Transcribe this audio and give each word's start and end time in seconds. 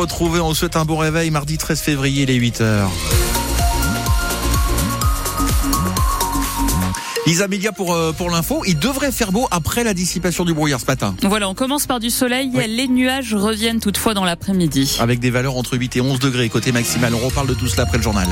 On 0.00 0.54
souhaite 0.54 0.76
un 0.76 0.84
bon 0.84 0.96
réveil 0.96 1.30
mardi 1.32 1.58
13 1.58 1.80
février, 1.80 2.24
les 2.24 2.38
8h. 2.38 2.86
Lisa 7.28 7.46
pour, 7.76 7.92
euh, 7.92 8.12
pour 8.12 8.30
l'info. 8.30 8.62
Il 8.66 8.78
devrait 8.78 9.12
faire 9.12 9.32
beau 9.32 9.48
après 9.50 9.84
la 9.84 9.92
dissipation 9.92 10.46
du 10.46 10.54
brouillard 10.54 10.80
ce 10.80 10.86
matin. 10.86 11.14
Voilà, 11.24 11.46
on 11.50 11.54
commence 11.54 11.86
par 11.86 12.00
du 12.00 12.08
soleil. 12.08 12.50
Les 12.54 12.88
nuages 12.88 13.34
reviennent 13.34 13.80
toutefois 13.80 14.14
dans 14.14 14.24
l'après-midi. 14.24 14.96
Avec 14.98 15.20
des 15.20 15.28
valeurs 15.28 15.54
entre 15.58 15.76
8 15.76 15.96
et 15.96 16.00
11 16.00 16.20
degrés 16.20 16.48
côté 16.48 16.72
maximal. 16.72 17.14
On 17.14 17.18
reparle 17.18 17.46
de 17.46 17.52
tout 17.52 17.66
cela 17.66 17.82
après 17.82 17.98
le 17.98 18.02
journal. 18.02 18.26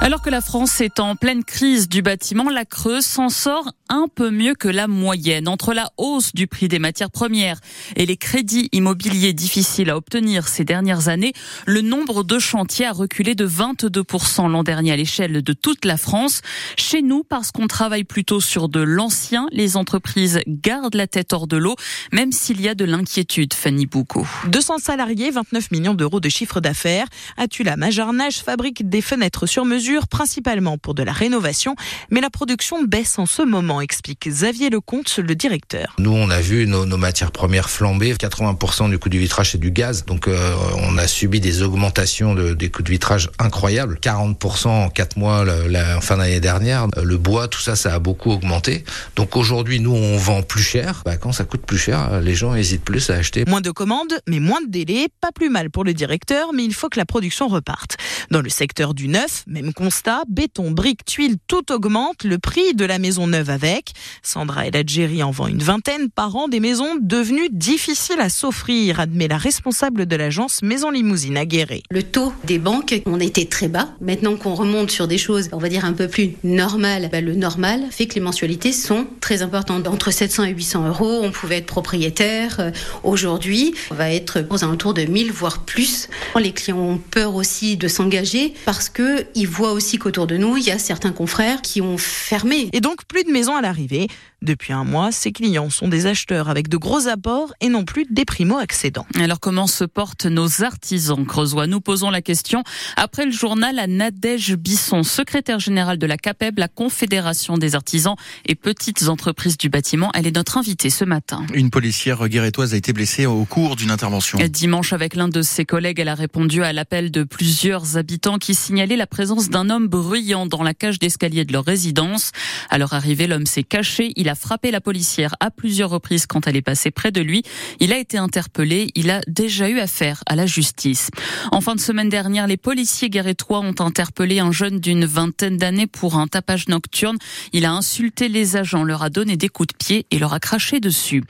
Alors 0.00 0.20
que 0.20 0.30
la 0.30 0.40
France 0.40 0.80
est 0.80 0.98
en 0.98 1.14
pleine 1.14 1.44
crise 1.44 1.88
du 1.88 2.02
bâtiment, 2.02 2.50
la 2.50 2.64
Creuse 2.64 3.04
s'en 3.04 3.28
sort 3.28 3.70
un 3.88 4.06
peu 4.12 4.30
mieux 4.30 4.54
que 4.54 4.68
la 4.68 4.88
moyenne. 4.88 5.46
Entre 5.46 5.72
la 5.72 5.90
hausse 5.96 6.34
du 6.34 6.48
prix 6.48 6.66
des 6.66 6.80
matières 6.80 7.10
premières 7.10 7.60
et 7.94 8.04
les 8.04 8.16
crédits 8.16 8.68
immobiliers 8.72 9.32
difficiles 9.32 9.90
à 9.90 9.96
obtenir 9.96 10.48
ces 10.48 10.64
dernières 10.64 11.06
années, 11.06 11.34
le 11.66 11.82
nombre 11.82 12.24
de 12.24 12.40
chantiers 12.40 12.86
a 12.86 12.92
reculé 12.92 13.36
de 13.36 13.46
22% 13.46 14.50
l'an 14.50 14.64
dernier 14.64 14.90
à 14.90 14.96
l'échelle 14.96 15.40
de 15.40 15.52
toute 15.52 15.84
la 15.84 15.96
France. 15.96 16.40
Chez 16.76 17.00
nous, 17.00 17.22
parce 17.22 17.52
qu'on 17.52 17.68
travaille 17.68 18.04
plutôt 18.04 18.39
sur 18.40 18.68
de 18.68 18.80
l'ancien. 18.80 19.46
Les 19.52 19.76
entreprises 19.76 20.40
gardent 20.46 20.94
la 20.94 21.06
tête 21.06 21.32
hors 21.32 21.46
de 21.46 21.56
l'eau, 21.56 21.76
même 22.12 22.32
s'il 22.32 22.60
y 22.60 22.68
a 22.68 22.74
de 22.74 22.84
l'inquiétude, 22.84 23.54
Fanny 23.54 23.86
Boucault. 23.86 24.26
200 24.48 24.78
salariés, 24.78 25.30
29 25.30 25.70
millions 25.70 25.94
d'euros 25.94 26.20
de 26.20 26.28
chiffre 26.28 26.60
d'affaires. 26.60 27.06
Atula 27.36 27.76
Majarnage 27.76 28.38
fabrique 28.38 28.88
des 28.88 29.02
fenêtres 29.02 29.46
sur 29.46 29.64
mesure, 29.64 30.08
principalement 30.08 30.78
pour 30.78 30.94
de 30.94 31.02
la 31.02 31.12
rénovation, 31.12 31.76
mais 32.10 32.20
la 32.20 32.30
production 32.30 32.82
baisse 32.82 33.18
en 33.18 33.26
ce 33.26 33.42
moment, 33.42 33.80
explique 33.80 34.28
Xavier 34.28 34.70
Lecomte, 34.70 35.18
le 35.18 35.34
directeur. 35.34 35.94
Nous, 35.98 36.12
on 36.12 36.30
a 36.30 36.40
vu 36.40 36.66
nos, 36.66 36.84
matières 36.96 37.32
premières 37.32 37.70
flamber. 37.70 38.14
80% 38.14 38.90
du 38.90 38.98
coût 38.98 39.08
du 39.08 39.18
vitrage, 39.18 39.52
c'est 39.52 39.58
du 39.58 39.70
gaz. 39.70 40.04
Donc, 40.04 40.28
euh, 40.28 40.54
on 40.82 40.98
a 40.98 41.06
subi 41.06 41.40
des 41.40 41.62
augmentations 41.62 42.34
de, 42.34 42.54
des 42.54 42.70
coûts 42.70 42.82
de 42.82 42.90
vitrage 42.90 43.30
incroyables. 43.38 43.98
40% 44.02 44.68
en 44.68 44.88
4 44.88 45.16
mois, 45.16 45.44
la, 45.44 45.96
en 45.96 46.00
fin 46.00 46.16
d'année 46.16 46.40
dernière. 46.40 46.86
Le 47.02 47.16
bois, 47.16 47.48
tout 47.48 47.60
ça, 47.60 47.76
ça 47.76 47.94
a 47.94 47.98
beaucoup 47.98 48.29
augmenté. 48.30 48.84
Donc 49.16 49.36
aujourd'hui, 49.36 49.80
nous, 49.80 49.94
on 49.94 50.16
vend 50.16 50.42
plus 50.42 50.62
cher. 50.62 51.02
Bah, 51.04 51.16
quand 51.16 51.32
ça 51.32 51.44
coûte 51.44 51.62
plus 51.62 51.78
cher, 51.78 52.20
les 52.20 52.34
gens 52.34 52.54
hésitent 52.54 52.84
plus 52.84 53.10
à 53.10 53.14
acheter. 53.14 53.44
Moins 53.46 53.60
de 53.60 53.70
commandes, 53.70 54.20
mais 54.28 54.40
moins 54.40 54.60
de 54.60 54.70
délais. 54.70 55.08
Pas 55.20 55.32
plus 55.32 55.50
mal 55.50 55.70
pour 55.70 55.84
le 55.84 55.94
directeur, 55.94 56.52
mais 56.52 56.64
il 56.64 56.74
faut 56.74 56.88
que 56.88 56.98
la 56.98 57.06
production 57.06 57.48
reparte. 57.48 57.96
Dans 58.30 58.40
le 58.40 58.48
secteur 58.48 58.94
du 58.94 59.08
neuf, 59.08 59.44
même 59.46 59.72
constat, 59.72 60.22
béton, 60.28 60.70
briques, 60.70 61.04
tuiles, 61.04 61.36
tout 61.46 61.72
augmente. 61.72 62.24
Le 62.24 62.38
prix 62.38 62.74
de 62.74 62.84
la 62.84 62.98
maison 62.98 63.26
neuve 63.26 63.50
avec. 63.50 63.92
Sandra 64.22 64.66
et 64.66 64.70
l'Algérie 64.70 65.22
en 65.22 65.30
vend 65.30 65.46
une 65.46 65.62
vingtaine 65.62 66.10
par 66.10 66.36
an 66.36 66.48
des 66.48 66.60
maisons 66.60 66.96
devenues 67.00 67.48
difficiles 67.50 68.20
à 68.20 68.28
s'offrir, 68.28 69.00
admet 69.00 69.28
la 69.28 69.38
responsable 69.38 70.06
de 70.06 70.16
l'agence 70.16 70.62
Maison 70.62 70.90
Limousine 70.90 71.36
à 71.36 71.46
Guéret. 71.46 71.82
Le 71.90 72.02
taux 72.02 72.32
des 72.44 72.58
banques, 72.58 73.02
on 73.06 73.20
était 73.20 73.46
très 73.46 73.68
bas. 73.68 73.88
Maintenant 74.00 74.36
qu'on 74.36 74.54
remonte 74.54 74.90
sur 74.90 75.08
des 75.08 75.18
choses, 75.18 75.48
on 75.52 75.58
va 75.58 75.68
dire 75.68 75.84
un 75.84 75.92
peu 75.92 76.08
plus 76.08 76.32
normales, 76.44 77.08
bah, 77.10 77.20
le 77.20 77.34
normal 77.34 77.84
fait 77.90 78.06
les 78.14 78.20
mensualités 78.20 78.72
sont 78.72 79.06
très 79.20 79.42
importantes. 79.42 79.86
Entre 79.88 80.10
700 80.10 80.44
et 80.44 80.50
800 80.50 80.88
euros, 80.88 81.20
on 81.22 81.30
pouvait 81.30 81.58
être 81.58 81.66
propriétaire. 81.66 82.60
Euh, 82.60 82.70
aujourd'hui, 83.02 83.74
on 83.90 83.94
va 83.94 84.12
être 84.12 84.44
aux 84.50 84.64
alentours 84.64 84.94
de 84.94 85.02
1000, 85.02 85.32
voire 85.32 85.64
plus. 85.64 86.08
Les 86.38 86.52
clients 86.52 86.78
ont 86.78 86.98
peur 86.98 87.34
aussi 87.34 87.76
de 87.76 87.88
s'engager 87.88 88.54
parce 88.64 88.88
que 88.88 89.26
ils 89.34 89.48
voient 89.48 89.72
aussi 89.72 89.98
qu'autour 89.98 90.26
de 90.26 90.36
nous, 90.36 90.56
il 90.56 90.64
y 90.64 90.70
a 90.70 90.78
certains 90.78 91.12
confrères 91.12 91.62
qui 91.62 91.80
ont 91.80 91.98
fermé. 91.98 92.68
Et 92.72 92.80
donc, 92.80 93.04
plus 93.04 93.24
de 93.24 93.30
maisons 93.30 93.56
à 93.56 93.60
l'arrivée. 93.60 94.08
Depuis 94.42 94.72
un 94.72 94.84
mois, 94.84 95.12
ces 95.12 95.32
clients 95.32 95.68
sont 95.68 95.88
des 95.88 96.06
acheteurs 96.06 96.48
avec 96.48 96.68
de 96.68 96.78
gros 96.78 97.08
apports 97.08 97.52
et 97.60 97.68
non 97.68 97.84
plus 97.84 98.06
des 98.10 98.24
primo-accédants. 98.24 99.06
Alors 99.18 99.38
comment 99.38 99.66
se 99.66 99.84
portent 99.84 100.24
nos 100.24 100.62
artisans 100.62 101.26
creusois 101.26 101.66
Nous 101.66 101.82
posons 101.82 102.08
la 102.08 102.22
question 102.22 102.64
après 102.96 103.26
le 103.26 103.32
journal 103.32 103.78
à 103.78 103.86
Nadège 103.86 104.56
Bisson, 104.56 105.02
secrétaire 105.02 105.60
générale 105.60 105.98
de 105.98 106.06
la 106.06 106.16
CAPEB, 106.16 106.58
la 106.58 106.68
Confédération 106.68 107.58
des 107.58 107.74
artisans 107.74 108.16
et 108.46 108.54
petites 108.54 109.08
entreprises 109.08 109.58
du 109.58 109.68
bâtiment. 109.68 110.10
Elle 110.14 110.26
est 110.26 110.34
notre 110.34 110.56
invitée 110.56 110.88
ce 110.88 111.04
matin. 111.04 111.44
Une 111.52 111.68
policière 111.68 112.26
guérétoise 112.26 112.72
a 112.72 112.78
été 112.78 112.94
blessée 112.94 113.26
au 113.26 113.44
cours 113.44 113.76
d'une 113.76 113.90
intervention. 113.90 114.38
Dimanche, 114.48 114.94
avec 114.94 115.16
l'un 115.16 115.28
de 115.28 115.42
ses 115.42 115.66
collègues, 115.66 116.00
elle 116.00 116.08
a 116.08 116.14
répondu 116.14 116.62
à 116.62 116.72
l'appel 116.72 117.10
de 117.10 117.24
plusieurs 117.24 117.98
habitants 117.98 118.38
qui 118.38 118.54
signalaient 118.54 118.96
la 118.96 119.06
présence 119.06 119.50
d'un 119.50 119.68
homme 119.68 119.86
bruyant 119.86 120.46
dans 120.46 120.62
la 120.62 120.72
cage 120.72 120.98
d'escalier 120.98 121.44
de 121.44 121.52
leur 121.52 121.66
résidence. 121.66 122.32
À 122.70 122.78
leur 122.78 122.94
arrivée, 122.94 123.26
l'homme 123.26 123.46
s'est 123.46 123.64
caché. 123.64 124.12
Il 124.16 124.29
a 124.30 124.34
frappé 124.34 124.70
la 124.70 124.80
policière 124.80 125.34
à 125.40 125.50
plusieurs 125.50 125.90
reprises 125.90 126.26
quand 126.26 126.46
elle 126.46 126.56
est 126.56 126.62
passée 126.62 126.90
près 126.90 127.12
de 127.12 127.20
lui. 127.20 127.42
Il 127.80 127.92
a 127.92 127.98
été 127.98 128.16
interpellé. 128.16 128.90
Il 128.94 129.10
a 129.10 129.20
déjà 129.26 129.68
eu 129.68 129.80
affaire 129.80 130.22
à 130.26 130.36
la 130.36 130.46
justice. 130.46 131.10
En 131.52 131.60
fin 131.60 131.74
de 131.74 131.80
semaine 131.80 132.08
dernière, 132.08 132.46
les 132.46 132.56
policiers 132.56 133.10
guérétois 133.10 133.60
ont 133.60 133.74
interpellé 133.80 134.38
un 134.38 134.52
jeune 134.52 134.78
d'une 134.78 135.04
vingtaine 135.04 135.56
d'années 135.56 135.86
pour 135.86 136.16
un 136.16 136.28
tapage 136.28 136.68
nocturne. 136.68 137.18
Il 137.52 137.64
a 137.64 137.72
insulté 137.72 138.28
les 138.28 138.56
agents, 138.56 138.84
leur 138.84 139.02
a 139.02 139.10
donné 139.10 139.36
des 139.36 139.48
coups 139.48 139.68
de 139.68 139.76
pied 139.76 140.06
et 140.10 140.18
leur 140.18 140.32
a 140.32 140.40
craché 140.40 140.80
dessus. 140.80 141.22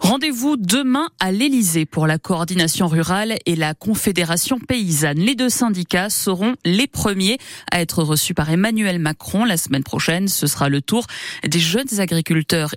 Rendez-vous 0.00 0.56
demain 0.56 1.08
à 1.20 1.32
l'Elysée 1.32 1.86
pour 1.86 2.06
la 2.06 2.18
coordination 2.18 2.88
rurale 2.88 3.36
et 3.46 3.56
la 3.56 3.74
confédération 3.74 4.58
paysanne. 4.58 5.18
Les 5.18 5.34
deux 5.34 5.48
syndicats 5.48 6.10
seront 6.10 6.54
les 6.64 6.86
premiers 6.86 7.38
à 7.72 7.80
être 7.80 8.02
reçus 8.02 8.34
par 8.34 8.50
Emmanuel 8.50 8.98
Macron 8.98 9.44
la 9.44 9.56
semaine 9.56 9.82
prochaine. 9.82 10.28
Ce 10.28 10.46
sera 10.46 10.68
le 10.68 10.82
tour 10.82 11.06
des 11.46 11.58
jeunes 11.58 12.00
agriculteurs 12.00 12.33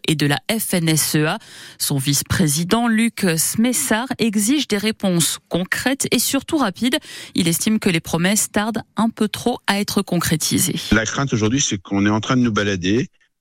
et 0.08 0.16
de 0.16 0.28
la 0.28 0.40
FNSEA. 0.50 1.38
Son 1.78 1.98
vice-président, 1.98 2.88
Luc 2.88 3.26
Smessard, 3.38 4.08
exige 4.20 4.68
des 4.68 4.78
réponses 4.78 5.40
concrètes 5.50 6.08
et 6.12 6.20
surtout 6.20 6.58
rapides. 6.58 6.98
Il 7.36 7.48
estime 7.48 7.80
que 7.80 7.90
les 7.90 8.00
promesses 8.00 8.52
tardent 8.52 8.82
un 8.96 9.10
peu 9.10 9.28
trop 9.28 9.60
à 9.68 9.80
être 9.80 10.02
concrétisées. 10.02 10.76
La 10.92 11.06
crainte 11.06 11.34
aujourd'hui, 11.34 11.62
c'est 11.62 11.78
qu'on 11.78 12.06
est 12.06 12.10
en 12.10 12.20
train 12.20 12.38
de 12.38 12.42
nous 12.42 12.52
balader 12.52 13.08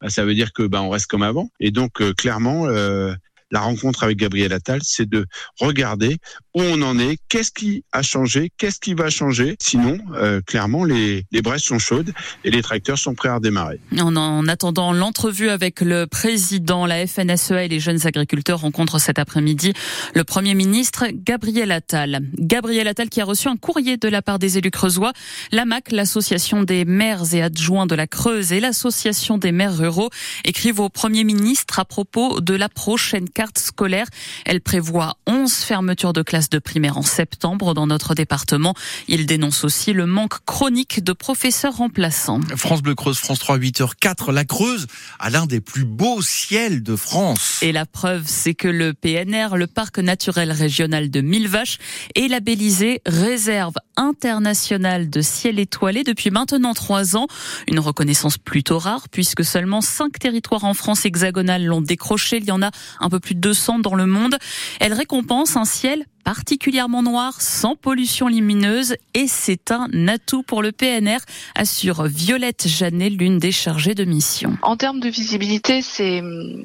Bah, 0.00 0.10
ça 0.10 0.24
veut 0.24 0.34
dire 0.34 0.52
que 0.52 0.62
bah, 0.62 0.82
on 0.82 0.90
reste 0.90 1.06
comme 1.06 1.22
avant. 1.22 1.50
Et 1.60 1.70
donc 1.70 2.00
euh, 2.00 2.12
clairement, 2.12 2.66
euh, 2.66 3.14
la 3.50 3.60
rencontre 3.60 4.04
avec 4.04 4.18
Gabriel 4.18 4.52
Attal, 4.52 4.80
c'est 4.82 5.08
de 5.08 5.26
regarder 5.60 6.18
où 6.54 6.62
on 6.62 6.80
en 6.82 6.98
est, 6.98 7.18
qu'est-ce 7.28 7.50
qui 7.50 7.84
a 7.92 8.02
changé, 8.02 8.50
qu'est-ce 8.56 8.80
qui 8.80 8.94
va 8.94 9.10
changer. 9.10 9.56
Sinon, 9.60 9.98
euh, 10.14 10.40
clairement, 10.40 10.84
les, 10.84 11.26
les 11.30 11.42
braises 11.42 11.62
sont 11.62 11.78
chaudes 11.78 12.12
et 12.44 12.50
les 12.50 12.62
tracteurs 12.62 12.98
sont 12.98 13.14
prêts 13.14 13.28
à 13.28 13.34
redémarrer. 13.34 13.78
En, 13.98 14.16
en 14.16 14.48
attendant 14.48 14.92
l'entrevue 14.92 15.50
avec 15.50 15.80
le 15.80 16.06
président, 16.06 16.86
la 16.86 17.06
FNSEA 17.06 17.64
et 17.64 17.68
les 17.68 17.78
jeunes 17.78 18.06
agriculteurs 18.06 18.60
rencontrent 18.60 18.98
cet 18.98 19.18
après-midi 19.18 19.74
le 20.14 20.24
Premier 20.24 20.54
ministre 20.54 21.04
Gabriel 21.12 21.72
Attal. 21.72 22.20
Gabriel 22.38 22.88
Attal 22.88 23.10
qui 23.10 23.20
a 23.20 23.24
reçu 23.24 23.48
un 23.48 23.56
courrier 23.56 23.96
de 23.96 24.08
la 24.08 24.22
part 24.22 24.38
des 24.38 24.58
élus 24.58 24.70
creusois. 24.70 25.12
La 25.52 25.66
MAC, 25.66 25.92
l'association 25.92 26.62
des 26.62 26.84
maires 26.84 27.34
et 27.34 27.42
adjoints 27.42 27.86
de 27.86 27.94
la 27.94 28.06
Creuse 28.06 28.52
et 28.52 28.60
l'association 28.60 29.38
des 29.38 29.52
maires 29.52 29.76
ruraux 29.76 30.10
écrivent 30.44 30.80
au 30.80 30.88
Premier 30.88 31.24
ministre 31.24 31.78
à 31.78 31.84
propos 31.84 32.40
de 32.40 32.54
la 32.54 32.68
prochaine 32.68 33.28
carte 33.36 33.58
scolaire. 33.58 34.06
Elle 34.46 34.62
prévoit 34.62 35.18
11 35.26 35.52
fermetures 35.52 36.14
de 36.14 36.22
classes 36.22 36.48
de 36.48 36.58
primaire 36.58 36.96
en 36.96 37.02
septembre 37.02 37.74
dans 37.74 37.86
notre 37.86 38.14
département. 38.14 38.72
Il 39.08 39.26
dénonce 39.26 39.62
aussi 39.62 39.92
le 39.92 40.06
manque 40.06 40.42
chronique 40.46 41.04
de 41.04 41.12
professeurs 41.12 41.76
remplaçants. 41.76 42.40
France 42.56 42.80
Bleu 42.80 42.94
Creuse, 42.94 43.18
France 43.18 43.40
3, 43.40 43.58
8h04. 43.58 44.32
La 44.32 44.46
Creuse 44.46 44.86
a 45.18 45.28
l'un 45.28 45.44
des 45.44 45.60
plus 45.60 45.84
beaux 45.84 46.22
ciels 46.22 46.82
de 46.82 46.96
France. 46.96 47.58
Et 47.60 47.72
la 47.72 47.84
preuve, 47.84 48.22
c'est 48.24 48.54
que 48.54 48.68
le 48.68 48.94
PNR, 48.94 49.56
le 49.56 49.66
parc 49.66 49.98
naturel 49.98 50.50
régional 50.50 51.10
de 51.10 51.20
Millevaches, 51.20 51.76
est 52.14 52.28
labellisé 52.28 53.02
réserve 53.04 53.74
internationale 53.96 55.10
de 55.10 55.20
ciel 55.20 55.58
étoilé 55.58 56.04
depuis 56.04 56.30
maintenant 56.30 56.72
trois 56.72 57.16
ans. 57.16 57.26
Une 57.68 57.80
reconnaissance 57.80 58.38
plutôt 58.38 58.78
rare 58.78 59.10
puisque 59.10 59.44
seulement 59.44 59.82
cinq 59.82 60.18
territoires 60.18 60.64
en 60.64 60.72
France 60.72 61.04
hexagonale 61.04 61.66
l'ont 61.66 61.82
décroché. 61.82 62.38
Il 62.38 62.46
y 62.46 62.50
en 62.50 62.62
a 62.62 62.70
un 63.00 63.10
peu 63.10 63.20
plus 63.25 63.25
plus 63.26 63.34
de 63.34 63.40
200 63.40 63.80
dans 63.80 63.96
le 63.96 64.06
monde. 64.06 64.36
Elle 64.78 64.92
récompense 64.92 65.56
un 65.56 65.64
ciel 65.64 66.04
particulièrement 66.24 67.02
noir, 67.02 67.40
sans 67.40 67.74
pollution 67.76 68.28
lumineuse 68.28 68.96
et 69.14 69.26
c'est 69.26 69.72
un 69.72 70.08
atout 70.08 70.42
pour 70.42 70.62
le 70.62 70.72
PNR, 70.72 71.18
assure 71.54 72.04
Violette 72.04 72.66
Janet, 72.66 73.10
l'une 73.10 73.38
des 73.38 73.52
chargées 73.52 73.94
de 73.94 74.04
mission. 74.04 74.56
En 74.62 74.76
termes 74.76 75.00
de 75.00 75.08
visibilité, 75.08 75.82
c'est 75.82 76.22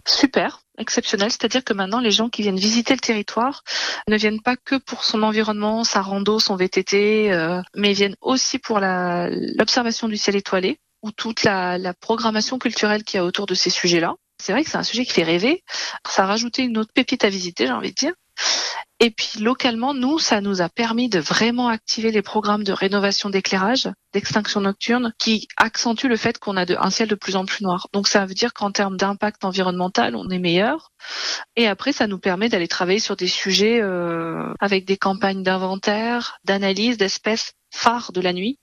super 0.07 0.61
exceptionnel, 0.77 1.29
c'est-à-dire 1.31 1.63
que 1.63 1.73
maintenant 1.73 1.99
les 1.99 2.11
gens 2.11 2.29
qui 2.29 2.41
viennent 2.41 2.59
visiter 2.59 2.93
le 2.93 2.99
territoire 2.99 3.63
ne 4.07 4.17
viennent 4.17 4.41
pas 4.41 4.55
que 4.55 4.75
pour 4.75 5.03
son 5.03 5.23
environnement, 5.23 5.83
sa 5.83 6.01
rando, 6.01 6.39
son 6.39 6.55
VTT, 6.55 7.31
euh, 7.31 7.61
mais 7.75 7.93
viennent 7.93 8.15
aussi 8.21 8.57
pour 8.59 8.79
l'observation 8.79 10.07
du 10.07 10.17
ciel 10.17 10.35
étoilé 10.35 10.79
ou 11.03 11.11
toute 11.11 11.43
la, 11.43 11.77
la 11.77 11.93
programmation 11.93 12.59
culturelle 12.59 13.03
qu'il 13.03 13.17
y 13.17 13.21
a 13.21 13.25
autour 13.25 13.47
de 13.47 13.55
ces 13.55 13.69
sujets-là. 13.69 14.15
C'est 14.41 14.51
vrai 14.51 14.63
que 14.63 14.69
c'est 14.69 14.77
un 14.77 14.83
sujet 14.83 15.05
qui 15.05 15.13
fait 15.13 15.23
rêver. 15.23 15.63
Ça 16.07 16.23
a 16.23 16.25
rajouté 16.25 16.63
une 16.63 16.77
autre 16.77 16.91
pépite 16.93 17.23
à 17.23 17.29
visiter, 17.29 17.67
j'ai 17.67 17.73
envie 17.73 17.91
de 17.91 17.95
dire. 17.95 18.13
Et 19.03 19.09
puis 19.09 19.39
localement, 19.39 19.95
nous, 19.95 20.19
ça 20.19 20.41
nous 20.41 20.61
a 20.61 20.69
permis 20.69 21.09
de 21.09 21.19
vraiment 21.19 21.69
activer 21.69 22.11
les 22.11 22.21
programmes 22.21 22.63
de 22.63 22.71
rénovation 22.71 23.31
d'éclairage, 23.31 23.89
d'extinction 24.13 24.61
nocturne, 24.61 25.11
qui 25.17 25.47
accentuent 25.57 26.07
le 26.07 26.17
fait 26.17 26.37
qu'on 26.37 26.55
a 26.55 26.65
un 26.79 26.89
ciel 26.91 27.09
de 27.09 27.15
plus 27.15 27.35
en 27.35 27.45
plus 27.45 27.63
noir. 27.63 27.87
Donc 27.93 28.07
ça 28.07 28.23
veut 28.27 28.35
dire 28.35 28.53
qu'en 28.53 28.71
termes 28.71 28.97
d'impact 28.97 29.43
environnemental, 29.43 30.15
on 30.15 30.29
est 30.29 30.37
meilleur. 30.37 30.91
Et 31.55 31.67
après, 31.67 31.93
ça 31.93 32.05
nous 32.05 32.19
permet 32.19 32.47
d'aller 32.47 32.67
travailler 32.67 32.99
sur 32.99 33.15
des 33.15 33.27
sujets 33.27 33.81
euh, 33.81 34.53
avec 34.59 34.85
des 34.85 34.97
campagnes 34.97 35.41
d'inventaire, 35.41 36.37
d'analyse 36.43 36.97
d'espèces 36.97 37.53
phares 37.71 38.11
de 38.11 38.21
la 38.21 38.33
nuit. 38.33 38.59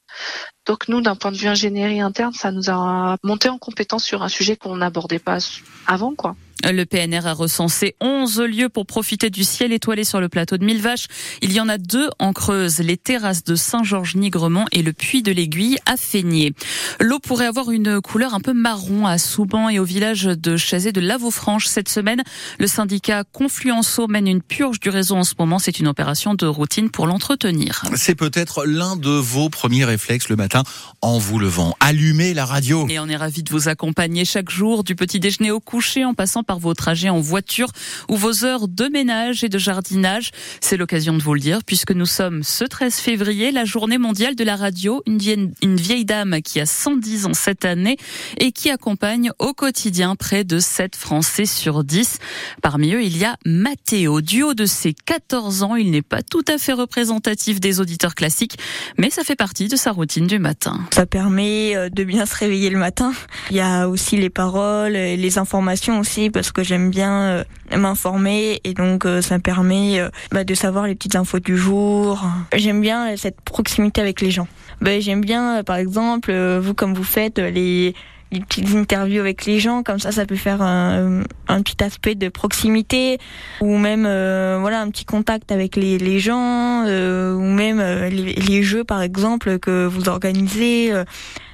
Donc 0.66 0.88
nous, 0.88 1.00
d'un 1.00 1.16
point 1.16 1.32
de 1.32 1.36
vue 1.36 1.48
ingénierie 1.48 2.00
interne, 2.00 2.32
ça 2.32 2.52
nous 2.52 2.70
a 2.70 3.16
monté 3.22 3.48
en 3.48 3.58
compétence 3.58 4.04
sur 4.04 4.22
un 4.22 4.28
sujet 4.28 4.56
qu'on 4.56 4.76
n'abordait 4.76 5.18
pas 5.18 5.38
avant, 5.86 6.14
quoi. 6.14 6.36
Le 6.70 6.84
PNR 6.84 7.26
a 7.26 7.32
recensé 7.32 7.96
11 8.02 8.40
lieux 8.40 8.68
pour 8.68 8.84
profiter 8.84 9.30
du 9.30 9.42
ciel 9.42 9.72
étoilé 9.72 10.04
sur 10.04 10.20
le 10.20 10.28
plateau 10.28 10.58
de 10.58 10.64
Millevaches. 10.66 11.06
Il 11.40 11.52
y 11.52 11.60
en 11.60 11.68
a 11.68 11.78
deux 11.78 12.10
en 12.18 12.34
Creuse, 12.34 12.80
les 12.80 12.98
terrasses 12.98 13.42
de 13.42 13.54
Saint-Georges-Nigremont 13.54 14.66
et 14.72 14.82
le 14.82 14.92
puits 14.92 15.22
de 15.22 15.32
l'Aiguille 15.32 15.78
à 15.86 15.96
Feigné. 15.96 16.52
L'eau 17.00 17.20
pourrait 17.20 17.46
avoir 17.46 17.70
une 17.70 18.02
couleur 18.02 18.34
un 18.34 18.40
peu 18.40 18.52
marron 18.52 19.06
à 19.06 19.16
Souban 19.16 19.70
et 19.70 19.78
au 19.78 19.84
village 19.84 20.24
de 20.24 20.58
Chazé 20.58 20.92
de 20.92 21.00
Lavaux-Franche 21.00 21.66
cette 21.66 21.88
semaine. 21.88 22.22
Le 22.58 22.66
syndicat 22.66 23.24
Confluenceau 23.24 24.06
mène 24.06 24.26
une 24.26 24.42
purge 24.42 24.78
du 24.78 24.90
réseau 24.90 25.16
en 25.16 25.24
ce 25.24 25.34
moment. 25.38 25.58
C'est 25.58 25.80
une 25.80 25.88
opération 25.88 26.34
de 26.34 26.44
routine 26.44 26.90
pour 26.90 27.06
l'entretenir. 27.06 27.82
C'est 27.96 28.14
peut-être 28.14 28.66
l'un 28.66 28.96
de 28.96 29.10
vos 29.10 29.48
premiers 29.48 29.86
réflexes 29.86 30.28
le 30.28 30.36
matin 30.36 30.64
en 31.00 31.18
vous 31.18 31.38
levant. 31.38 31.74
Allumez 31.80 32.34
la 32.34 32.44
radio. 32.44 32.86
Et 32.90 32.98
on 32.98 33.08
est 33.08 33.16
ravis 33.16 33.42
de 33.42 33.50
vous 33.50 33.68
accompagner 33.68 34.26
chaque 34.26 34.50
jour 34.50 34.84
du 34.84 34.94
petit 34.94 35.18
déjeuner 35.18 35.50
au 35.50 35.60
coucher 35.60 36.04
en 36.04 36.12
passant 36.12 36.42
par 36.42 36.57
vos 36.58 36.74
trajets 36.74 37.08
en 37.08 37.20
voiture 37.20 37.68
ou 38.08 38.16
vos 38.16 38.44
heures 38.44 38.68
de 38.68 38.86
ménage 38.86 39.44
et 39.44 39.48
de 39.48 39.58
jardinage. 39.58 40.30
C'est 40.60 40.76
l'occasion 40.76 41.14
de 41.14 41.22
vous 41.22 41.34
le 41.34 41.40
dire 41.40 41.60
puisque 41.64 41.92
nous 41.92 42.06
sommes 42.06 42.42
ce 42.42 42.64
13 42.64 42.96
février, 42.96 43.50
la 43.52 43.64
journée 43.64 43.98
mondiale 43.98 44.34
de 44.34 44.44
la 44.44 44.56
radio, 44.56 45.02
une 45.06 45.18
vieille, 45.18 46.04
dame 46.04 46.40
qui 46.42 46.60
a 46.60 46.66
110 46.66 47.26
ans 47.26 47.34
cette 47.34 47.64
année 47.64 47.96
et 48.38 48.52
qui 48.52 48.70
accompagne 48.70 49.30
au 49.38 49.52
quotidien 49.52 50.16
près 50.16 50.44
de 50.44 50.58
7 50.58 50.96
Français 50.96 51.46
sur 51.46 51.84
10. 51.84 52.18
Parmi 52.62 52.92
eux, 52.94 53.02
il 53.02 53.16
y 53.16 53.24
a 53.24 53.36
Mathéo. 53.44 54.20
Du 54.20 54.42
haut 54.42 54.54
de 54.54 54.66
ses 54.66 54.94
14 54.94 55.62
ans, 55.62 55.76
il 55.76 55.90
n'est 55.90 56.02
pas 56.02 56.22
tout 56.22 56.44
à 56.48 56.58
fait 56.58 56.72
représentatif 56.72 57.60
des 57.60 57.80
auditeurs 57.80 58.14
classiques, 58.14 58.58
mais 58.96 59.10
ça 59.10 59.24
fait 59.24 59.36
partie 59.36 59.68
de 59.68 59.76
sa 59.76 59.92
routine 59.92 60.26
du 60.26 60.38
matin. 60.38 60.80
Ça 60.92 61.06
permet 61.06 61.76
euh, 61.76 61.88
de 61.88 62.04
bien 62.04 62.26
se 62.26 62.36
réveiller 62.36 62.70
le 62.70 62.78
matin. 62.78 63.12
Il 63.50 63.56
y 63.56 63.60
a 63.60 63.88
aussi 63.88 64.16
les 64.16 64.30
paroles, 64.30 64.92
les 64.92 65.38
informations 65.38 66.00
aussi, 66.00 66.30
parce 66.38 66.52
que 66.52 66.62
j'aime 66.62 66.88
bien 66.90 67.12
euh, 67.12 67.44
m'informer 67.76 68.60
et 68.62 68.72
donc 68.72 69.06
euh, 69.06 69.20
ça 69.20 69.40
permet 69.40 69.98
euh, 69.98 70.08
bah, 70.30 70.44
de 70.44 70.54
savoir 70.54 70.86
les 70.86 70.94
petites 70.94 71.16
infos 71.16 71.40
du 71.40 71.56
jour. 71.56 72.24
J'aime 72.54 72.80
bien 72.80 73.16
cette 73.16 73.40
proximité 73.40 74.00
avec 74.00 74.20
les 74.20 74.30
gens. 74.30 74.46
Bah, 74.80 75.00
j'aime 75.00 75.20
bien, 75.20 75.64
par 75.64 75.74
exemple, 75.74 76.32
vous 76.60 76.74
comme 76.74 76.94
vous 76.94 77.02
faites 77.02 77.40
les 77.40 77.92
petites 78.30 78.72
interviews 78.76 79.18
avec 79.18 79.46
les 79.46 79.58
gens, 79.58 79.82
comme 79.82 79.98
ça, 79.98 80.12
ça 80.12 80.26
peut 80.26 80.36
faire 80.36 80.62
un, 80.62 81.24
petit 81.48 81.82
aspect 81.82 82.14
de 82.14 82.28
proximité, 82.28 83.18
ou 83.60 83.76
même 83.76 84.02
voilà 84.02 84.80
un 84.80 84.88
petit 84.90 85.04
contact 85.04 85.50
avec 85.50 85.74
les, 85.74 86.20
gens, 86.20 86.84
ou 86.84 87.50
même 87.50 87.82
les, 88.10 88.62
jeux 88.62 88.84
par 88.84 89.02
exemple 89.02 89.58
que 89.58 89.86
vous 89.86 90.08
organisez 90.08 90.92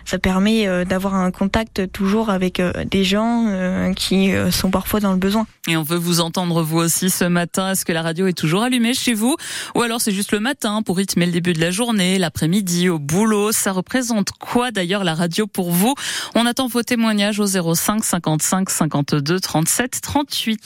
ça 0.05 0.19
permet 0.19 0.67
euh, 0.67 0.85
d'avoir 0.85 1.15
un 1.15 1.31
contact 1.31 1.91
toujours 1.93 2.31
avec 2.31 2.61
euh, 2.61 2.73
des 2.85 3.05
gens 3.05 3.47
euh, 3.49 3.93
qui 3.95 4.33
sont 4.51 4.71
parfois 4.71 5.01
dans 5.01 5.13
le 5.13 5.19
besoin. 5.19 5.47
Et 5.67 5.77
on 5.77 5.83
veut 5.83 5.97
vous 5.97 6.21
entendre 6.21 6.63
vous 6.63 6.79
aussi 6.79 7.11
ce 7.11 7.25
matin. 7.25 7.71
Est-ce 7.71 7.85
que 7.85 7.93
la 7.93 8.03
radio 8.03 8.27
est 8.27 8.37
toujours 8.37 8.63
allumée 8.63 8.95
chez 8.95 9.15
vous? 9.15 9.37
Ou 9.75 9.83
alors 9.83 10.01
c'est 10.01 10.13
juste 10.13 10.33
le 10.33 10.41
matin 10.41 10.83
pour 10.83 10.97
rythmer 10.97 11.27
le 11.27 11.33
début 11.33 11.53
de 11.53 11.61
la 11.61 11.71
journée, 11.71 12.19
l'après-midi, 12.19 12.89
au 12.89 12.99
boulot? 12.99 13.53
Ça 13.53 13.73
représente 13.73 14.33
quoi 14.33 14.71
d'ailleurs 14.71 15.05
la 15.05 15.15
radio 15.15 15.47
pour 15.47 15.71
vous? 15.71 15.95
On 16.35 16.47
attend 16.47 16.67
vos 16.67 16.83
témoignages 16.83 17.41
au 17.41 17.47
05 17.47 18.05
55 18.05 18.71
52 18.71 19.41
37 19.41 20.01
38. 20.03 20.61